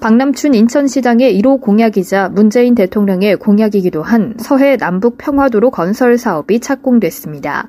박남춘 0.00 0.54
인천시장의 0.54 1.40
1호 1.40 1.60
공약이자 1.60 2.28
문재인 2.28 2.76
대통령의 2.76 3.36
공약이기도 3.36 4.02
한 4.02 4.34
서해 4.38 4.76
남북 4.76 5.18
평화도로 5.18 5.70
건설 5.70 6.18
사업이 6.18 6.60
착공됐습니다. 6.60 7.68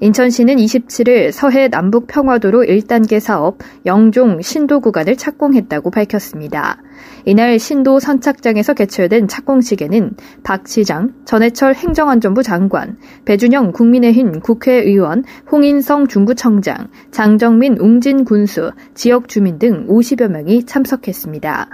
인천시는 0.00 0.56
27일 0.56 1.32
서해 1.32 1.68
남북 1.68 2.06
평화도로 2.06 2.64
1단계 2.64 3.18
사업 3.18 3.58
영종 3.86 4.42
신도 4.42 4.80
구간을 4.80 5.16
착공했다고 5.16 5.90
밝혔습니다. 5.90 6.82
이날 7.24 7.58
신도 7.58 8.00
선착장에서 8.00 8.74
개최된 8.74 9.28
착공식에는 9.28 10.12
박 10.42 10.66
시장, 10.66 11.12
전해철 11.24 11.74
행정안전부 11.74 12.42
장관, 12.42 12.96
배준영 13.24 13.72
국민의힘 13.72 14.40
국회의원, 14.40 15.24
홍인성 15.50 16.08
중구청장, 16.08 16.88
장정민 17.10 17.76
웅진 17.78 18.24
군수, 18.24 18.72
지역 18.94 19.28
주민 19.28 19.58
등 19.58 19.86
50여 19.86 20.28
명이 20.28 20.64
참석했습니다. 20.64 21.68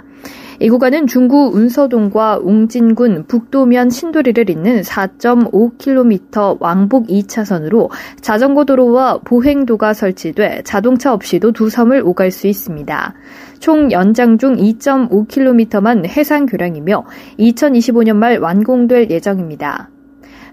이 0.59 0.69
구간은 0.69 1.05
중구 1.05 1.51
운서동과 1.53 2.39
웅진군 2.41 3.25
북도면 3.27 3.91
신도리를 3.91 4.49
잇는 4.49 4.81
4.5km 4.81 6.57
왕복 6.59 7.07
2차선으로 7.07 7.89
자전거 8.21 8.65
도로와 8.65 9.19
보행도가 9.23 9.93
설치돼 9.93 10.63
자동차 10.65 11.13
없이도 11.13 11.51
두 11.51 11.69
섬을 11.69 12.01
오갈 12.03 12.31
수 12.31 12.47
있습니다. 12.47 13.13
총 13.59 13.91
연장 13.91 14.37
중 14.37 14.55
2.5km만 14.55 16.07
해상 16.07 16.45
교량이며 16.45 17.05
2025년 17.39 18.15
말 18.15 18.37
완공될 18.39 19.09
예정입니다. 19.09 19.89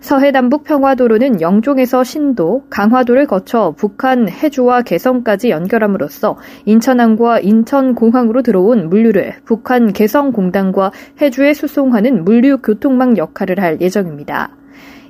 서해 0.05 0.30
남북 0.33 0.64
평화도로는 0.64 1.41
영종에서 1.41 2.05
신도, 2.05 2.66
강화도를 2.69 3.27
거쳐 3.27 3.74
북한 3.74 4.28
해주와 4.28 4.83
개성까지 4.83 5.48
연결함으로써 5.48 6.36
인천항과 6.66 7.41
인천공항으로 7.41 8.42
들어온 8.42 8.91
물류를 8.91 9.36
북한 9.46 9.94
개성공단과 9.94 10.92
해주에 11.22 11.55
수송하는 11.55 12.22
물류 12.22 12.58
교통망 12.58 13.16
역할을 13.16 13.61
할 13.61 13.80
예정입니다. 13.80 14.50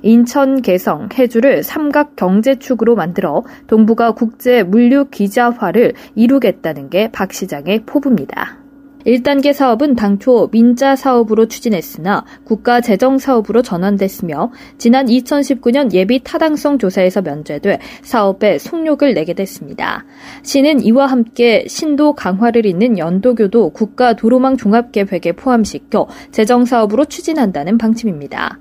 인천, 0.01 0.61
개성, 0.61 1.09
해주를 1.17 1.63
삼각 1.63 2.15
경제축으로 2.15 2.95
만들어 2.95 3.43
동북아 3.67 4.11
국제 4.11 4.63
물류 4.63 5.05
기자화를 5.09 5.93
이루겠다는 6.15 6.89
게 6.89 7.09
박 7.15 7.31
시장의 7.33 7.83
포부입니다. 7.85 8.57
1단계 9.05 9.53
사업은 9.53 9.95
당초 9.95 10.49
민자 10.51 10.95
사업으로 10.95 11.47
추진했으나 11.47 12.25
국가 12.43 12.81
재정 12.81 13.19
사업으로 13.19 13.61
전환됐으며 13.61 14.51
지난 14.79 15.05
2019년 15.05 15.93
예비 15.93 16.23
타당성 16.23 16.79
조사에서 16.79 17.21
면제돼 17.21 17.79
사업에 18.01 18.57
속력을 18.57 19.13
내게 19.13 19.33
됐습니다. 19.33 20.05
시는 20.41 20.81
이와 20.81 21.05
함께 21.05 21.65
신도 21.67 22.13
강화를 22.13 22.65
잇는 22.65 22.97
연도교도 22.97 23.69
국가 23.69 24.15
도로망 24.15 24.57
종합계획에 24.57 25.33
포함시켜 25.33 26.07
재정 26.31 26.65
사업으로 26.65 27.05
추진한다는 27.05 27.77
방침입니다. 27.77 28.57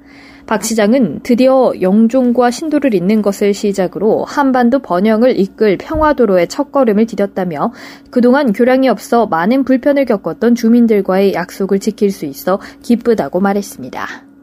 박 0.47 0.63
시장은 0.63 1.21
드디어 1.23 1.73
영종과 1.81 2.51
신도를 2.51 2.95
잇는 2.95 3.23
것을 3.23 3.55
시작으로 3.55 4.25
한반도 4.25 4.81
번영을 4.81 5.39
이끌 5.41 5.79
평화도로의 5.79 6.49
첫걸음을 6.49 7.07
디뎠다며 7.07 7.71
그동안 8.11 8.53
교량이 8.53 8.89
없어 8.89 9.27
많은 9.27 9.65
불편을 9.65 10.05
겪었던 10.05 10.55
주민들과의 10.55 11.33
약속을 11.33 11.79
지킬 11.79 12.11
수 12.11 12.27
있어 12.27 12.61
기쁘다고 12.83 13.41
말했습니다. 13.41 14.34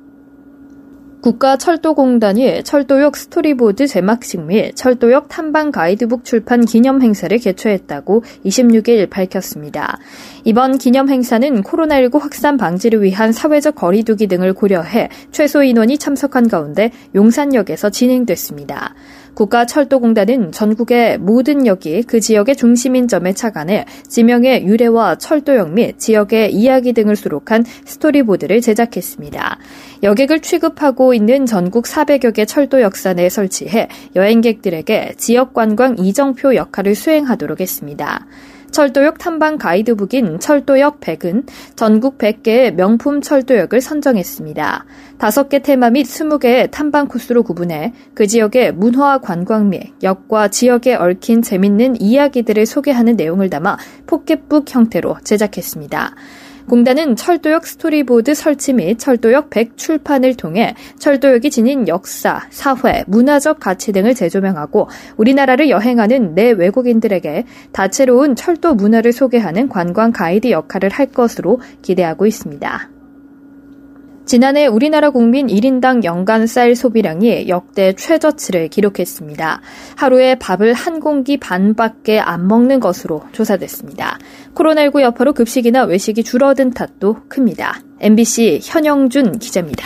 국가철도공단이 1.21 2.63
철도역 2.63 3.15
스토리보드 3.15 3.87
제막식 3.87 4.41
및 4.41 4.75
철도역 4.75 5.29
탐방 5.29 5.71
가이드북 5.71 6.25
출판 6.25 6.65
기념 6.65 7.01
행사를 7.01 7.35
개최했다고 7.37 8.23
26일 8.45 9.09
밝혔습니다. 9.09 9.99
이번 10.43 10.79
기념 10.79 11.09
행사는 11.09 11.61
코로나19 11.61 12.19
확산 12.19 12.57
방지를 12.57 13.03
위한 13.03 13.31
사회적 13.31 13.75
거리두기 13.75 14.27
등을 14.27 14.53
고려해 14.53 15.09
최소 15.31 15.61
인원이 15.61 15.99
참석한 15.99 16.47
가운데 16.47 16.91
용산역에서 17.13 17.91
진행됐습니다. 17.91 18.95
국가철도공단은 19.33 20.51
전국의 20.51 21.17
모든 21.17 21.65
역이 21.65 22.03
그 22.03 22.19
지역의 22.19 22.55
중심인 22.55 23.07
점에 23.07 23.33
착안해 23.33 23.85
지명의 24.07 24.65
유래와 24.65 25.15
철도역 25.15 25.71
및 25.73 25.99
지역의 25.99 26.53
이야기 26.53 26.93
등을 26.93 27.15
수록한 27.15 27.63
스토리보드를 27.85 28.61
제작했습니다. 28.61 29.57
여객을 30.03 30.41
취급하고 30.41 31.13
있는 31.13 31.45
전국 31.45 31.85
400여 31.85 32.33
개 32.33 32.45
철도 32.45 32.81
역산에 32.81 33.29
설치해 33.29 33.87
여행객들에게 34.15 35.13
지역 35.17 35.53
관광 35.53 35.97
이정표 35.97 36.55
역할을 36.55 36.95
수행하도록 36.95 37.59
했습니다. 37.59 38.25
철도역 38.71 39.17
탐방 39.17 39.57
가이드북인 39.57 40.39
철도역 40.39 40.99
100은 41.01 41.45
전국 41.75 42.17
100개의 42.17 42.73
명품 42.73 43.21
철도역을 43.21 43.81
선정했습니다. 43.81 44.85
5개 45.19 45.61
테마 45.61 45.89
및 45.91 46.03
20개의 46.03 46.71
탐방 46.71 47.07
코스로 47.07 47.43
구분해 47.43 47.93
그 48.13 48.25
지역의 48.27 48.73
문화 48.73 49.19
관광 49.19 49.69
및 49.69 49.93
역과 50.01 50.47
지역에 50.47 50.95
얽힌 50.95 51.41
재밌는 51.41 52.01
이야기들을 52.01 52.65
소개하는 52.65 53.17
내용을 53.17 53.49
담아 53.49 53.77
포켓북 54.07 54.73
형태로 54.73 55.17
제작했습니다. 55.23 56.15
공단은 56.71 57.17
철도역 57.17 57.67
스토리보드 57.67 58.33
설치 58.33 58.71
및 58.71 58.97
철도역 58.97 59.49
100 59.49 59.75
출판을 59.75 60.37
통해 60.37 60.73
철도역이 60.99 61.49
지닌 61.49 61.85
역사, 61.89 62.47
사회, 62.49 63.03
문화적 63.07 63.59
가치 63.59 63.91
등을 63.91 64.15
재조명하고 64.15 64.87
우리나라를 65.17 65.69
여행하는 65.69 66.33
내 66.33 66.51
외국인들에게 66.51 67.43
다채로운 67.73 68.37
철도 68.37 68.73
문화를 68.73 69.11
소개하는 69.11 69.67
관광 69.67 70.13
가이드 70.13 70.49
역할을 70.49 70.91
할 70.91 71.07
것으로 71.07 71.59
기대하고 71.81 72.25
있습니다. 72.25 72.90
지난해 74.31 74.65
우리나라 74.65 75.09
국민 75.09 75.47
1인당 75.47 76.05
연간 76.05 76.47
쌀 76.47 76.73
소비량이 76.73 77.49
역대 77.49 77.91
최저치를 77.91 78.69
기록했습니다. 78.69 79.61
하루에 79.97 80.35
밥을 80.35 80.73
한 80.73 81.01
공기 81.01 81.35
반밖에 81.35 82.17
안 82.17 82.47
먹는 82.47 82.79
것으로 82.79 83.25
조사됐습니다. 83.33 84.19
코로나19 84.55 85.01
여파로 85.01 85.33
급식이나 85.33 85.83
외식이 85.83 86.23
줄어든 86.23 86.71
탓도 86.71 87.27
큽니다. 87.27 87.81
MBC 87.99 88.61
현영준 88.63 89.37
기자입니다. 89.39 89.85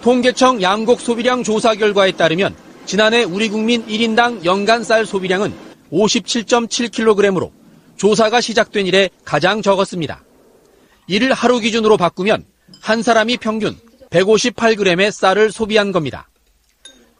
통계청 0.00 0.62
양곡 0.62 0.98
소비량 0.98 1.42
조사 1.42 1.74
결과에 1.74 2.12
따르면 2.12 2.54
지난해 2.86 3.22
우리 3.22 3.50
국민 3.50 3.84
1인당 3.84 4.46
연간 4.46 4.82
쌀 4.82 5.04
소비량은 5.04 5.52
57.7kg으로 5.92 7.50
조사가 7.96 8.40
시작된 8.40 8.86
이래 8.86 9.10
가장 9.26 9.60
적었습니다. 9.60 10.24
이를 11.06 11.34
하루 11.34 11.60
기준으로 11.60 11.98
바꾸면 11.98 12.46
한 12.80 13.02
사람이 13.02 13.36
평균 13.38 13.76
158g의 14.10 15.10
쌀을 15.10 15.50
소비한 15.52 15.92
겁니다. 15.92 16.28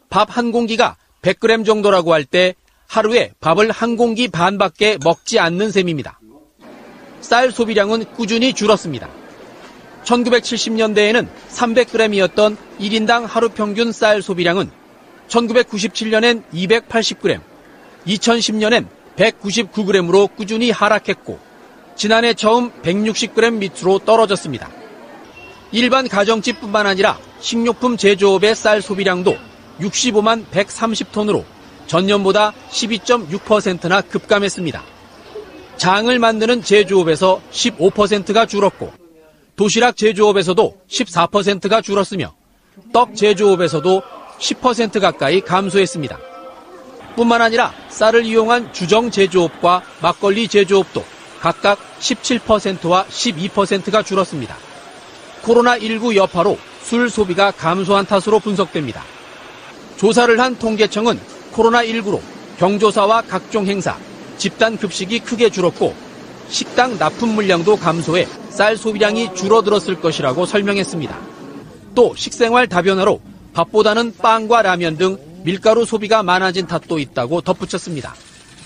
밥 0.09 0.29
한 0.29 0.51
공기가 0.51 0.95
100g 1.21 1.65
정도라고 1.65 2.13
할 2.13 2.25
때 2.25 2.55
하루에 2.87 3.33
밥을 3.39 3.69
한 3.69 3.97
공기 3.97 4.27
반밖에 4.27 4.97
먹지 5.03 5.37
않는 5.39 5.71
셈입니다. 5.71 6.19
쌀 7.21 7.51
소비량은 7.51 8.13
꾸준히 8.15 8.53
줄었습니다. 8.53 9.07
1970년대에는 10.05 11.27
300g이었던 11.51 12.57
1인당 12.79 13.27
하루 13.27 13.49
평균 13.49 13.91
쌀 13.91 14.23
소비량은 14.23 14.71
1997년엔 15.27 16.43
280g, 16.51 17.39
2010년엔 18.07 18.87
199g으로 19.15 20.35
꾸준히 20.35 20.71
하락했고 20.71 21.37
지난해 21.95 22.33
처음 22.33 22.71
160g 22.81 23.53
밑으로 23.53 23.99
떨어졌습니다. 23.99 24.78
일반 25.71 26.07
가정집뿐만 26.07 26.87
아니라 26.87 27.17
식료품 27.41 27.95
제조업의 27.95 28.55
쌀 28.55 28.81
소비량도 28.81 29.37
65만 29.79 30.45
130톤으로 30.47 31.43
전년보다 31.87 32.53
12.6%나 32.71 34.01
급감했습니다. 34.01 34.83
장을 35.77 36.19
만드는 36.19 36.63
제조업에서 36.63 37.41
15%가 37.51 38.45
줄었고 38.45 38.91
도시락 39.55 39.95
제조업에서도 39.95 40.77
14%가 40.89 41.81
줄었으며 41.81 42.33
떡 42.91 43.15
제조업에서도 43.15 44.01
10% 44.39 44.99
가까이 44.99 45.41
감소했습니다. 45.41 46.17
뿐만 47.15 47.41
아니라 47.41 47.73
쌀을 47.89 48.25
이용한 48.25 48.73
주정 48.73 49.11
제조업과 49.11 49.83
막걸리 50.01 50.47
제조업도 50.47 51.03
각각 51.39 51.79
17%와 51.99 53.05
12%가 53.05 54.03
줄었습니다. 54.03 54.68
코로나19 55.43 56.15
여파로 56.15 56.57
술 56.81 57.09
소비가 57.09 57.51
감소한 57.51 58.05
탓으로 58.05 58.39
분석됩니다. 58.39 59.03
조사를 59.97 60.39
한 60.39 60.57
통계청은 60.57 61.19
코로나19로 61.53 62.19
경조사와 62.57 63.23
각종 63.23 63.65
행사, 63.65 63.95
집단 64.37 64.77
급식이 64.77 65.19
크게 65.19 65.49
줄었고 65.49 65.93
식당 66.47 66.97
납품 66.97 67.35
물량도 67.35 67.75
감소해 67.77 68.27
쌀 68.49 68.75
소비량이 68.75 69.35
줄어들었을 69.35 70.01
것이라고 70.01 70.45
설명했습니다. 70.45 71.17
또 71.95 72.13
식생활 72.15 72.67
다변화로 72.67 73.21
밥보다는 73.53 74.13
빵과 74.17 74.61
라면 74.61 74.97
등 74.97 75.17
밀가루 75.43 75.85
소비가 75.85 76.23
많아진 76.23 76.67
탓도 76.67 76.99
있다고 76.99 77.41
덧붙였습니다. 77.41 78.13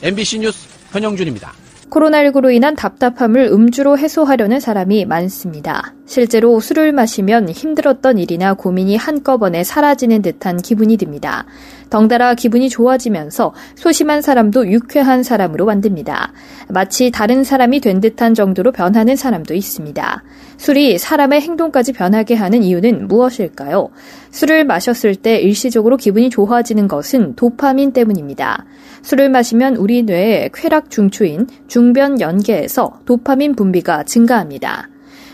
MBC 0.02 0.40
뉴스 0.40 0.68
현영준입니다. 0.92 1.54
코로나19로 1.90 2.54
인한 2.54 2.76
답답함을 2.76 3.50
음주로 3.52 3.98
해소하려는 3.98 4.60
사람이 4.60 5.06
많습니다. 5.06 5.94
실제로 6.06 6.60
술을 6.60 6.92
마시면 6.92 7.50
힘들었던 7.50 8.18
일이나 8.18 8.54
고민이 8.54 8.98
한꺼번에 8.98 9.64
사라지는 9.64 10.22
듯한 10.22 10.58
기분이 10.58 10.98
듭니다. 10.98 11.46
덩달아 11.90 12.34
기분이 12.34 12.70
좋아지면서 12.70 13.54
소심한 13.76 14.22
사람도 14.22 14.72
유쾌한 14.72 15.24
사람으로 15.24 15.66
만듭니다. 15.66 16.34
마치 16.70 17.12
다른 17.12 17.44
사람이 17.44 17.80
된 17.80 18.02
듯한 18.02 18.34
정도로 18.34 18.72
변하는 18.72 19.16
사람도 19.16 19.54
있습니다. 19.54 20.24
술이 20.58 20.98
사람의 20.98 21.42
행동까지 21.42 21.94
변하게 21.94 22.36
하는 22.36 22.64
이유는 22.64 23.08
무엇일까요? 23.08 23.90
술을 24.32 24.66
마셨을 24.66 25.16
때 25.16 25.38
일시적으로 25.38 25.98
기분이 25.98 26.30
좋아지는 26.30 26.88
것은 26.88 27.36
도파민 27.36 27.94
때문입니다. 27.94 28.66
술을 29.04 29.30
마시면 29.30 29.76
우리 29.76 30.04
뇌의 30.04 30.50
쾌락 30.54 30.90
중추인 30.90 31.48
중변 31.68 32.20
연계에서 32.20 33.00
도파민 33.06 33.56
분비가 33.56 34.04
증가합니다. 34.04 34.90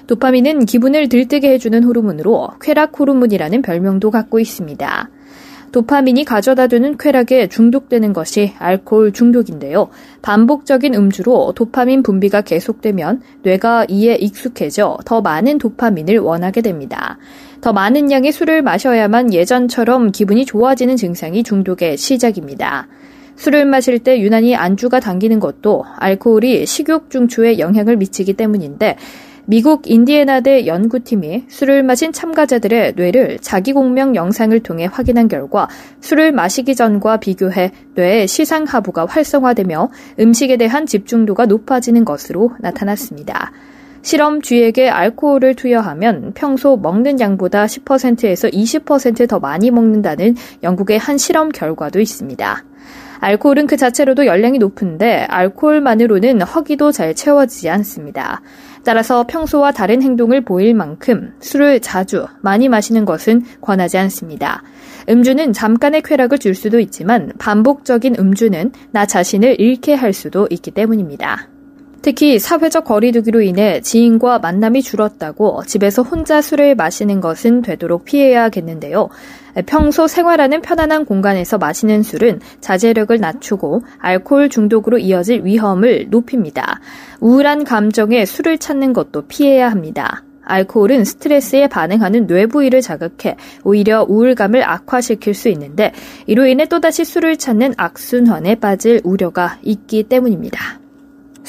도파민은 0.09 0.65
기분을 0.65 1.07
들뜨게 1.07 1.51
해주는 1.51 1.83
호르몬으로 1.83 2.47
쾌락 2.61 2.99
호르몬이라는 2.99 3.61
별명도 3.61 4.09
갖고 4.09 4.39
있습니다. 4.39 5.07
도파민이 5.71 6.25
가져다 6.25 6.67
주는 6.67 6.97
쾌락에 6.97 7.45
중독되는 7.45 8.11
것이 8.13 8.53
알코올 8.57 9.13
중독인데요. 9.13 9.89
반복적인 10.23 10.95
음주로 10.95 11.53
도파민 11.55 12.01
분비가 12.01 12.41
계속되면 12.41 13.21
뇌가 13.43 13.85
이에 13.87 14.15
익숙해져 14.15 14.97
더 15.05 15.21
많은 15.21 15.59
도파민을 15.59 16.17
원하게 16.17 16.61
됩니다. 16.61 17.19
더 17.61 17.71
많은 17.71 18.09
양의 18.09 18.31
술을 18.31 18.63
마셔야만 18.63 19.31
예전처럼 19.31 20.11
기분이 20.11 20.43
좋아지는 20.43 20.95
증상이 20.95 21.43
중독의 21.43 21.97
시작입니다. 21.97 22.87
술을 23.35 23.65
마실 23.65 23.99
때 23.99 24.19
유난히 24.19 24.55
안주가 24.55 24.99
당기는 24.99 25.39
것도 25.39 25.85
알코올이 25.97 26.65
식욕 26.65 27.11
중추에 27.11 27.59
영향을 27.59 27.95
미치기 27.95 28.33
때문인데 28.33 28.97
미국 29.49 29.89
인디애나대 29.89 30.67
연구팀이 30.67 31.45
술을 31.47 31.81
마신 31.81 32.11
참가자들의 32.11 32.93
뇌를 32.95 33.39
자기공명 33.41 34.15
영상을 34.15 34.59
통해 34.59 34.85
확인한 34.85 35.27
결과 35.27 35.67
술을 36.01 36.33
마시기 36.33 36.75
전과 36.75 37.17
비교해 37.17 37.71
뇌의 37.95 38.27
시상하부가 38.27 39.07
활성화되며 39.07 39.89
음식에 40.19 40.55
대한 40.57 40.85
집중도가 40.85 41.47
높아지는 41.47 42.05
것으로 42.05 42.51
나타났습니다. 42.59 43.51
실험 44.03 44.43
쥐에게 44.43 44.87
알코올을 44.87 45.55
투여하면 45.55 46.33
평소 46.35 46.77
먹는 46.77 47.19
양보다 47.19 47.65
10%에서 47.65 48.49
20%더 48.49 49.39
많이 49.39 49.71
먹는다는 49.71 50.35
영국의 50.61 50.99
한 50.99 51.17
실험 51.17 51.49
결과도 51.49 51.99
있습니다. 51.99 52.65
알코올은 53.21 53.65
그 53.65 53.77
자체로도 53.77 54.25
열량이 54.27 54.59
높은데 54.59 55.25
알코올만으로는 55.27 56.41
허기도 56.43 56.91
잘 56.91 57.15
채워지지 57.15 57.69
않습니다. 57.69 58.41
따라서 58.83 59.25
평소와 59.27 59.71
다른 59.71 60.01
행동을 60.01 60.41
보일 60.41 60.73
만큼 60.73 61.33
술을 61.39 61.79
자주 61.81 62.25
많이 62.41 62.69
마시는 62.69 63.05
것은 63.05 63.43
권하지 63.61 63.97
않습니다. 63.97 64.63
음주는 65.09 65.53
잠깐의 65.53 66.01
쾌락을 66.03 66.37
줄 66.37 66.55
수도 66.55 66.79
있지만 66.79 67.31
반복적인 67.39 68.15
음주는 68.19 68.71
나 68.91 69.05
자신을 69.05 69.59
잃게 69.59 69.93
할 69.93 70.13
수도 70.13 70.47
있기 70.49 70.71
때문입니다. 70.71 71.47
특히 72.01 72.39
사회적 72.39 72.85
거리두기로 72.85 73.41
인해 73.41 73.81
지인과 73.81 74.39
만남이 74.39 74.81
줄었다고 74.81 75.63
집에서 75.65 76.01
혼자 76.01 76.41
술을 76.41 76.75
마시는 76.75 77.19
것은 77.21 77.61
되도록 77.61 78.05
피해야겠는데요. 78.05 79.09
평소 79.65 80.07
생활하는 80.07 80.61
편안한 80.61 81.05
공간에서 81.05 81.57
마시는 81.57 82.03
술은 82.03 82.39
자제력을 82.61 83.17
낮추고 83.19 83.83
알코올 83.97 84.49
중독으로 84.49 84.99
이어질 84.99 85.43
위험을 85.43 86.07
높입니다. 86.09 86.79
우울한 87.19 87.63
감정에 87.63 88.25
술을 88.25 88.57
찾는 88.57 88.93
것도 88.93 89.23
피해야 89.27 89.69
합니다. 89.69 90.23
알코올은 90.41 91.05
스트레스에 91.05 91.67
반응하는 91.67 92.25
뇌 92.25 92.47
부위를 92.47 92.81
자극해 92.81 93.35
오히려 93.63 94.03
우울감을 94.07 94.67
악화시킬 94.67 95.33
수 95.35 95.49
있는데 95.49 95.91
이로 96.25 96.47
인해 96.47 96.65
또다시 96.65 97.05
술을 97.05 97.37
찾는 97.37 97.75
악순환에 97.77 98.55
빠질 98.55 99.01
우려가 99.03 99.59
있기 99.61 100.03
때문입니다. 100.03 100.78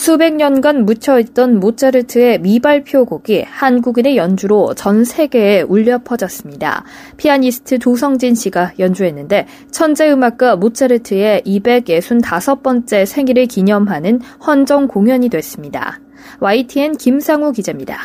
수백 0.01 0.35
년간 0.37 0.87
묻혀있던 0.87 1.61
모차르트의 1.61 2.41
미발표 2.41 3.05
곡이 3.05 3.43
한국인의 3.43 4.17
연주로 4.17 4.73
전 4.73 5.05
세계에 5.05 5.61
울려 5.61 5.99
퍼졌습니다. 5.99 6.85
피아니스트 7.19 7.79
조성진 7.79 8.35
씨가 8.35 8.73
연주했는데 8.79 9.47
천재 9.71 10.11
음악가 10.11 10.57
모차르트의 10.57 11.43
265번째 11.43 13.05
생일을 13.05 13.45
기념하는 13.45 14.23
헌정 14.47 14.89
공연이 14.89 15.29
됐습니다. 15.29 16.01
YTN 16.41 16.97
김상우 16.97 17.53
기자입니다. 17.53 17.99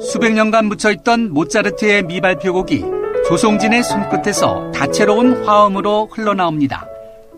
수백 0.00 0.32
년간 0.32 0.66
묻혀있던 0.66 1.32
모차르트의 1.32 2.06
미발표곡이 2.06 2.84
조성진의 3.28 3.84
손끝에서 3.84 4.72
다채로운 4.72 5.44
화음으로 5.44 6.08
흘러나옵니다. 6.10 6.89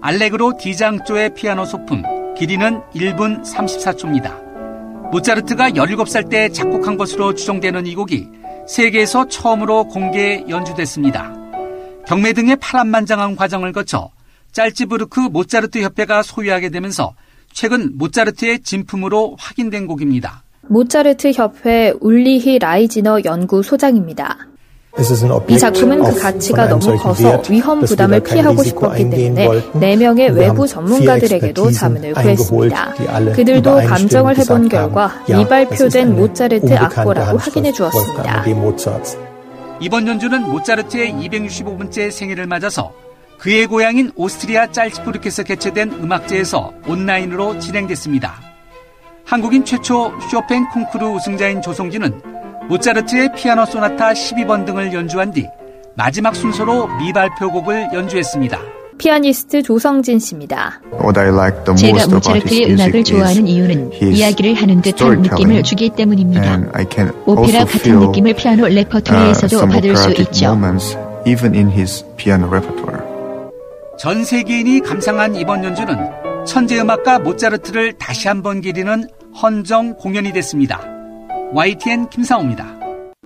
알레그로 0.03 0.55
D장조의 0.59 1.33
피아노 1.35 1.65
소품, 1.65 2.03
길이는 2.35 2.81
1분 2.93 3.45
34초입니다. 3.45 5.11
모차르트가 5.13 5.71
17살 5.71 6.29
때 6.29 6.49
작곡한 6.49 6.97
것으로 6.97 7.35
추정되는 7.35 7.87
이 7.87 7.95
곡이 7.95 8.29
세계에서 8.67 9.29
처음으로 9.29 9.85
공개 9.85 10.45
연주됐습니다. 10.49 11.33
경매 12.07 12.33
등의 12.33 12.57
파란만장한 12.57 13.37
과정을 13.37 13.71
거쳐 13.71 14.11
짤지부르크 14.51 15.21
모차르트 15.21 15.81
협회가 15.81 16.23
소유하게 16.25 16.71
되면서 16.71 17.15
최근 17.53 17.97
모차르트의 17.97 18.61
진품으로 18.61 19.37
확인된 19.39 19.87
곡입니다. 19.87 20.43
모차르트 20.63 21.31
협회 21.33 21.93
울리히 22.01 22.59
라이지너 22.59 23.21
연구 23.25 23.63
소장입니다. 23.63 24.49
이 25.49 25.59
작품은 25.59 26.03
그 26.03 26.21
가치가 26.21 26.69
너무 26.69 26.97
커서 26.99 27.43
위험 27.49 27.81
부담을 27.81 28.21
피하고 28.21 28.63
싶었기 28.63 29.09
때문에 29.09 29.49
4명의 29.73 30.35
외부 30.37 30.67
전문가들에게도 30.67 31.71
자문을 31.71 32.13
구했습니다. 32.13 32.95
그들도 33.35 33.77
감정을 33.77 34.37
해본 34.39 34.69
결과 34.69 35.13
미발표된 35.29 36.15
모차르트 36.15 36.75
악보라고 36.75 37.39
확인해 37.39 37.73
주었습니다. 37.73 38.45
이번 39.81 40.07
연주는 40.07 40.43
모차르트의 40.43 41.13
265번째 41.13 42.11
생일을 42.11 42.47
맞아서 42.47 42.93
그의 43.39 43.67
고향인 43.67 44.13
오스트리아 44.15 44.71
짤츠부르크에서 44.71 45.43
개최된 45.43 45.93
음악제에서 46.01 46.73
온라인으로 46.87 47.59
진행됐습니다. 47.59 48.35
한국인 49.25 49.65
최초 49.65 50.13
쇼팽 50.31 50.69
콩쿠르 50.69 51.07
우승자인 51.07 51.63
조성진은 51.63 52.32
모차르트의 52.69 53.31
피아노 53.37 53.65
소나타 53.65 54.13
12번 54.13 54.65
등을 54.65 54.93
연주한 54.93 55.33
뒤 55.33 55.49
마지막 55.95 56.35
순서로 56.35 56.89
미발표곡을 56.99 57.91
연주했습니다. 57.93 58.59
피아니스트 58.99 59.63
조성진 59.63 60.19
씨입니다. 60.19 60.81
제가 61.77 62.07
모차르트의 62.07 62.73
음악을 62.73 63.05
좋아하는 63.05 63.49
이유는 63.49 63.93
이야기를 64.01 64.55
하는 64.55 64.81
듯한 64.81 65.23
느낌을 65.23 65.63
주기 65.65 65.91
때문입니다. 65.91 66.61
오페라 67.27 67.65
같은 67.65 67.99
느낌을 67.99 68.35
피아노 68.35 68.69
레퍼토리에서도 68.69 69.57
uh, 69.57 69.69
받을 69.69 69.97
수 69.97 70.11
있죠. 70.13 70.57
전 73.99 74.25
세계인이 74.25 74.81
감상한 74.81 75.35
이번 75.35 75.65
연주는 75.65 75.97
천재 76.47 76.81
음악가 76.81 77.19
모차르트를 77.19 77.95
다시 77.95 78.29
한번 78.29 78.61
기리는 78.61 79.09
헌정 79.41 79.95
공연이 79.95 80.33
됐습니다. 80.33 80.81
YTN 81.55 82.09
김상호입니다. 82.09 82.81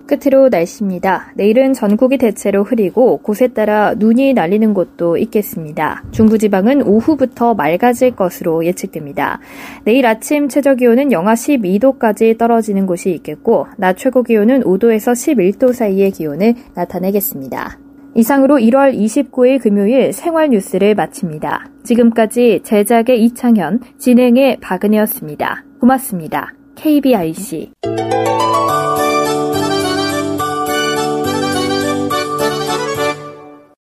끝으로 0.05 0.49
날씨입니다. 0.49 1.31
내일은 1.35 1.71
전국이 1.71 2.17
대체로 2.17 2.63
흐리고 2.63 3.19
곳에 3.19 3.47
따라 3.47 3.93
눈이 3.93 4.33
날리는 4.33 4.73
곳도 4.73 5.17
있겠습니다. 5.17 6.03
중부지방은 6.11 6.81
오후부터 6.81 7.53
맑아질 7.53 8.17
것으로 8.17 8.65
예측됩니다. 8.65 9.39
내일 9.85 10.05
아침 10.05 10.49
최저 10.49 10.75
기온은 10.75 11.13
영하 11.13 11.35
12도까지 11.35 12.37
떨어지는 12.37 12.85
곳이 12.85 13.11
있겠고 13.11 13.67
낮 13.77 13.95
최고 13.97 14.23
기온은 14.23 14.61
5도에서 14.61 15.13
11도 15.13 15.71
사이의 15.71 16.11
기온을 16.11 16.55
나타내겠습니다. 16.73 17.79
이상으로 18.15 18.55
1월 18.55 18.93
29일 18.97 19.61
금요일 19.61 20.11
생활 20.11 20.49
뉴스를 20.49 20.95
마칩니다. 20.95 21.69
지금까지 21.83 22.61
제작의 22.63 23.23
이창현, 23.23 23.81
진행의 23.99 24.57
박은혜였습니다. 24.59 25.63
고맙습니다. 25.79 26.56
KBIC 26.77 27.71